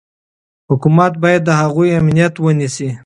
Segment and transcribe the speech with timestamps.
[0.69, 2.89] حکومت باید د هغوی امنیت ونیسي.